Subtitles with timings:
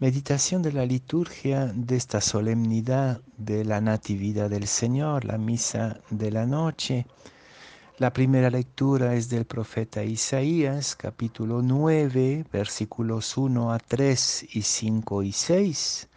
[0.00, 6.30] Meditación de la liturgia de esta solemnidad de la Natividad del Señor, la misa de
[6.30, 7.04] la noche.
[7.96, 15.24] La primera lectura es del profeta Isaías, capítulo 9, versículos 1 a 3 y 5
[15.24, 16.08] y 6.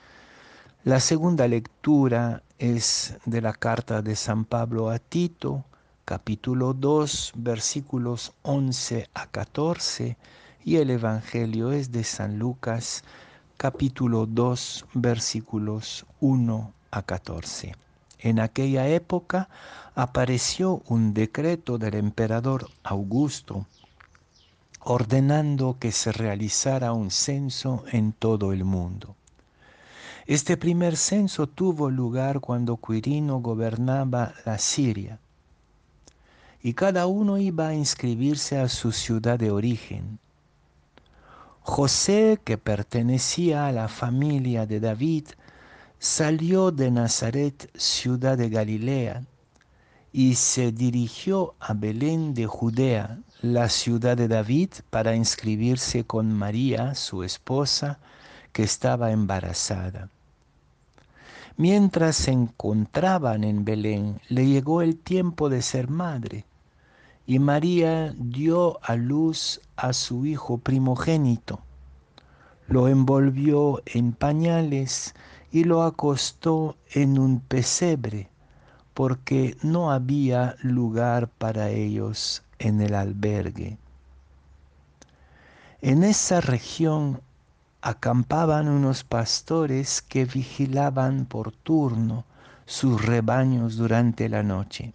[0.84, 5.66] La segunda lectura es de la carta de San Pablo a Tito,
[6.05, 10.18] capítulo 2, versículos 11 a 14,
[10.63, 13.30] y el Evangelio es de San Lucas, capítulo
[13.62, 17.76] 2, versículos 1 a 14.
[18.17, 19.49] En aquella época
[19.94, 23.67] apareció un decreto del emperador Augusto
[24.84, 29.16] ordenando que se realizara un censo en todo el mundo.
[30.25, 35.20] Este primer censo tuvo lugar cuando Quirino gobernaba la Siria
[36.64, 40.20] y cada uno iba a inscribirse a su ciudad de origen.
[41.64, 45.28] José, que pertenecía a la familia de David,
[46.00, 49.23] salió de Nazaret, ciudad de Galilea,
[50.12, 56.95] y se dirigió a Belén de Judea, la ciudad de David, para inscribirse con María,
[56.95, 58.00] su esposa,
[58.52, 60.09] que estaba embarazada.
[61.58, 66.44] Mientras se encontraban en Belén, le llegó el tiempo de ser madre
[67.32, 71.62] y María dio a luz a su hijo primogénito.
[72.68, 75.16] Lo envolvió en pañales
[75.50, 78.30] y lo acostó en un pesebre,
[78.94, 83.78] porque no había lugar para ellos en el albergue.
[85.80, 87.22] En esa región
[87.82, 92.26] acampaban unos pastores que vigilaban por turno
[92.66, 94.94] sus rebaños durante la noche.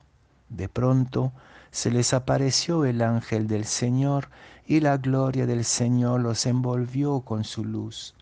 [0.50, 1.32] De pronto
[1.70, 4.28] se les apareció el ángel del Señor
[4.66, 8.14] y la gloria del Señor los envolvió con su luz.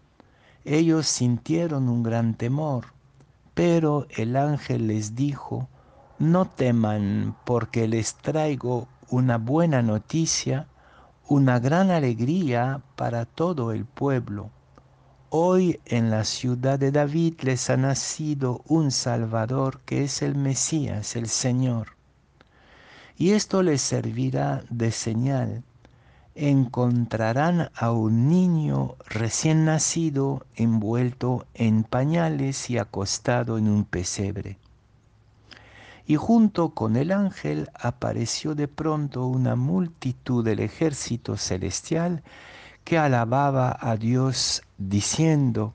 [0.64, 2.86] Ellos sintieron un gran temor,
[3.54, 5.68] pero el ángel les dijo,
[6.18, 10.66] no teman porque les traigo una buena noticia,
[11.28, 14.50] una gran alegría para todo el pueblo.
[15.30, 21.16] Hoy en la ciudad de David les ha nacido un Salvador que es el Mesías,
[21.16, 21.94] el Señor
[23.16, 25.62] y esto les servirá de señal.
[26.34, 34.58] Encontrarán a un niño recién nacido envuelto en pañales y acostado en un pesebre.
[36.06, 42.22] Y junto con el ángel apareció de pronto una multitud del ejército celestial
[42.82, 45.74] que alababa a Dios diciendo,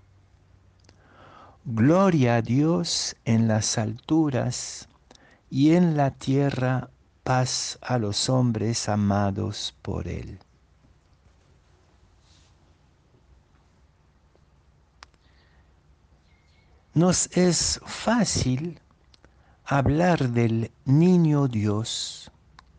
[1.65, 4.89] Gloria a Dios en las alturas
[5.49, 6.89] y en la tierra
[7.29, 10.39] paz a los hombres amados por Él.
[16.95, 18.79] Nos es fácil
[19.63, 22.31] hablar del niño Dios,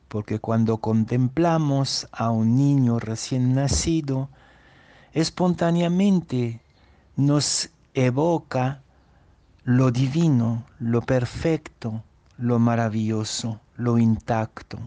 [0.09, 4.31] porque cuando contemplamos a un niño recién nacido,
[5.12, 6.61] espontáneamente
[7.15, 8.82] nos evoca
[9.62, 12.03] lo divino, lo perfecto,
[12.37, 14.78] lo maravilloso lo intacto.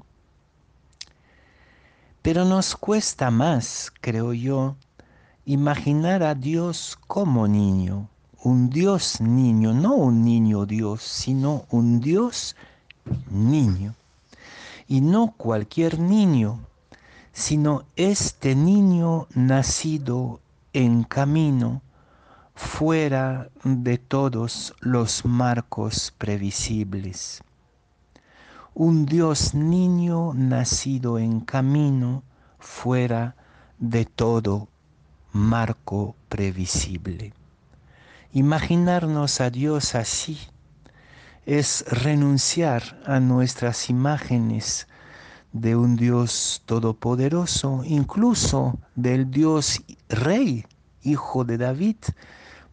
[2.22, 4.76] Pero nos cuesta más, creo yo,
[5.46, 8.08] imaginar a Dios como niño,
[8.44, 12.56] un Dios niño, no un niño Dios, sino un Dios
[13.30, 13.96] niño.
[14.88, 16.60] Y no cualquier niño,
[17.34, 20.40] sino este niño nacido
[20.72, 21.82] en camino
[22.56, 27.42] fuera de todos los marcos previsibles
[28.76, 32.24] un Dios niño nacido en camino
[32.58, 33.36] fuera
[33.78, 34.68] de todo
[35.32, 37.34] marco previsible.
[38.32, 40.40] Imaginarnos a Dios así
[41.46, 44.88] es renunciar a nuestras imágenes
[45.52, 50.66] de un Dios todopoderoso, incluso del Dios rey,
[51.04, 51.98] hijo de David,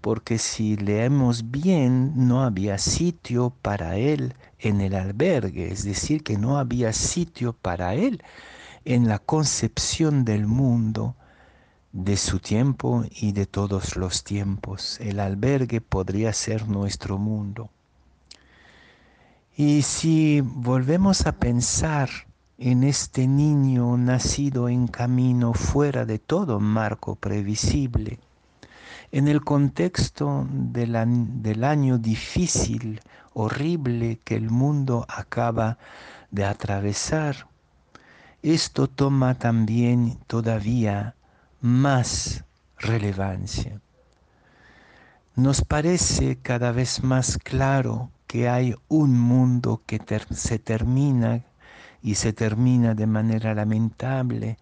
[0.00, 6.38] porque si leemos bien, no había sitio para él en el albergue, es decir, que
[6.38, 8.22] no había sitio para él
[8.84, 11.16] en la concepción del mundo
[11.92, 14.98] de su tiempo y de todos los tiempos.
[15.00, 17.70] El albergue podría ser nuestro mundo.
[19.56, 22.08] Y si volvemos a pensar
[22.58, 28.18] en este niño nacido en camino fuera de todo marco previsible,
[29.12, 30.94] en el contexto del,
[31.64, 33.00] año difícil,
[33.32, 35.78] horrible que el mundo acaba
[36.30, 37.48] de atravesar,
[38.42, 41.14] esto toma también todavía
[41.60, 42.44] más
[42.78, 43.80] relevancia.
[45.36, 50.00] nos parece cada vez más claro que hay un mundo que
[50.30, 51.44] se termina
[52.02, 54.56] y se termina de manera lamentable,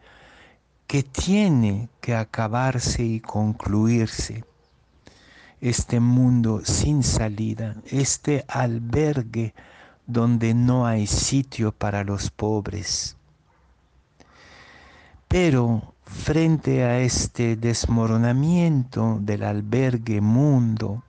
[0.88, 4.42] que tiene que acabarse y concluirse.
[5.60, 9.54] Este mundo sin salida, este albergue
[10.06, 13.16] donde no hay sitio para los pobres.
[15.28, 21.04] Pero frente a este desmoronamiento del albergue mundo,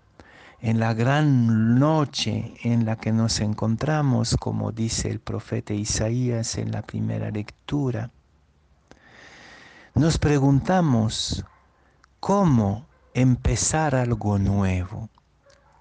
[0.59, 6.73] en la gran noche en la que nos encontramos, como dice el profeta Isaías en
[6.73, 8.11] la primera lectura,
[9.99, 11.43] nos preguntamos
[12.21, 15.09] cómo empezar algo nuevo,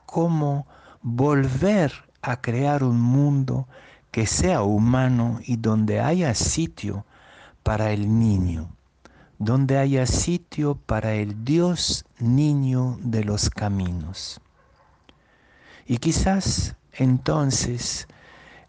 [0.06, 0.66] cómo
[1.02, 3.68] volver a crear un mundo
[4.10, 7.06] que sea humano y donde haya sitio
[7.62, 8.74] para el niño,
[9.38, 14.40] donde haya sitio para el Dios niño de los caminos.
[15.86, 18.08] Y quizás entonces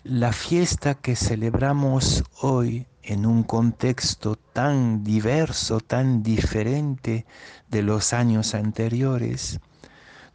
[0.03, 7.25] la fiesta que celebramos hoy en un contexto tan diverso, tan diferente
[7.69, 9.59] de los años anteriores,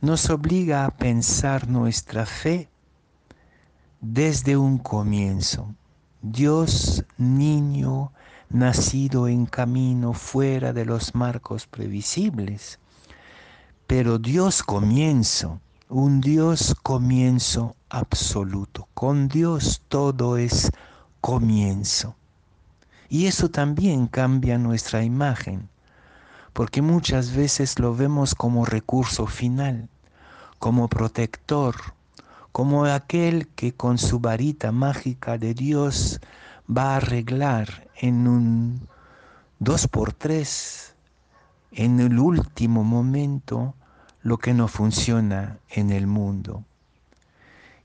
[0.01, 2.69] nos obliga a pensar nuestra fe
[4.01, 5.75] desde un comienzo.
[6.23, 8.13] Dios niño
[8.49, 12.79] nacido en camino fuera de los marcos previsibles,
[13.87, 18.89] pero Dios comienzo un Dios comienzo absoluto.
[18.95, 20.73] Con Dios todo es
[21.21, 22.17] comienzo.
[23.09, 25.69] Y eso también cambia nuestra imagen,
[26.53, 29.89] porque muchas veces lo vemos como recurso final,
[30.59, 31.75] como protector,
[32.53, 36.21] como aquel que con su varita mágica de Dios
[36.71, 38.89] va a arreglar en un
[39.59, 40.95] dos por tres,
[41.73, 43.75] en el último momento,
[44.23, 46.65] lo que no funciona en el mundo.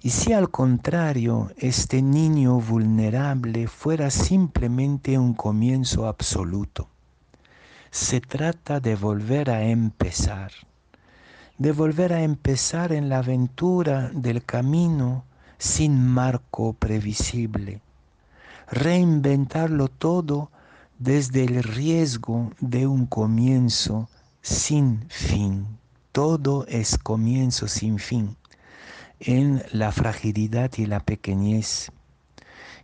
[0.02, 6.88] Y si al contrario este niño vulnerable fuera simplemente un comienzo absoluto,
[7.92, 10.54] se trata de volver a empezar,
[11.58, 15.26] de volver a empezar en la aventura del camino
[15.58, 17.82] sin marco previsible,
[18.72, 20.50] reinventarlo todo
[20.98, 24.08] desde el riesgo de un comienzo
[24.42, 25.68] sin fin.
[26.14, 28.38] Todo es comienzo sin fin
[29.20, 31.92] en la fragilidad y la pequeñez.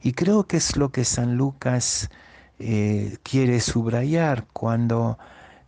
[0.01, 2.09] Y creo que es lo que San Lucas
[2.59, 5.17] eh, quiere subrayar cuando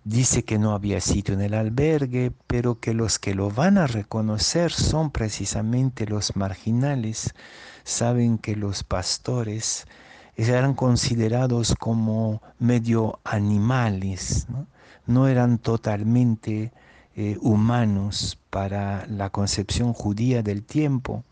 [0.03, 3.87] dice que no había sitio en el albergue, pero que los que lo van a
[3.87, 7.33] reconocer son precisamente los marginales.
[7.83, 9.85] Saben que los pastores
[10.37, 14.67] eran considerados como medio animales, no,
[15.07, 16.71] no eran totalmente
[17.17, 21.23] eh, humanos para la concepción judía del tiempo,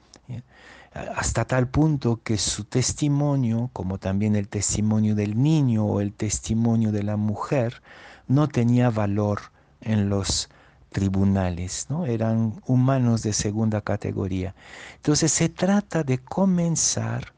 [1.15, 6.91] hasta tal punto que su testimonio, como también el testimonio del niño o el testimonio
[6.91, 7.81] de la mujer,
[8.27, 9.41] no tenía valor
[9.81, 10.49] en los
[10.91, 12.05] tribunales, ¿no?
[12.05, 14.55] eran humanos de segunda categoría.
[14.95, 17.33] Entonces se trata de comenzar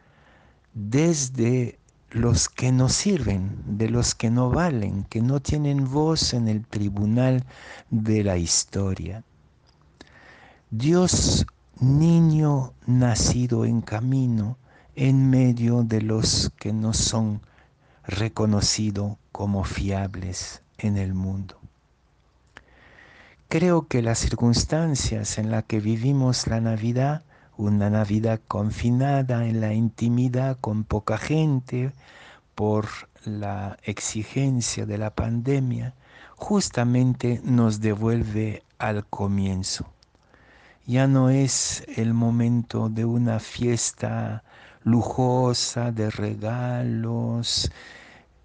[0.74, 1.80] desde
[2.12, 6.66] los que no sirven, de los que no valen, que no tienen voz en el
[6.66, 7.44] tribunal
[7.90, 9.24] de la historia.
[10.70, 11.46] Dios
[11.80, 14.58] niño nacido en camino
[14.96, 17.42] en medio de los que no son
[18.06, 21.60] reconocidos como fiables en el mundo.
[23.50, 27.24] Creo que las circunstancias en las que vivimos la Navidad
[27.58, 31.92] una Navidad confinada en la intimidad con poca gente
[32.56, 32.88] por
[33.26, 35.94] la exigencia de la pandemia,
[36.36, 39.88] justamente nos devuelve al comienzo.
[40.86, 44.44] Ya no es el momento de una fiesta
[44.84, 47.70] lujosa de regalos,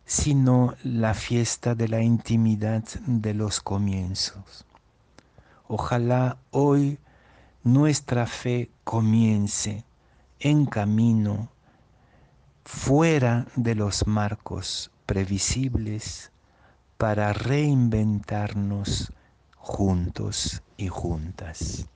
[0.04, 4.66] sino la fiesta de la intimidad de los comienzos.
[5.69, 6.99] Ojalá hoy
[7.64, 9.85] nuestra fe comience
[10.40, 11.49] en camino
[12.64, 16.33] fuera de los marcos previsibles
[16.97, 19.12] para reinventarnos
[19.57, 21.88] juntos y juntas.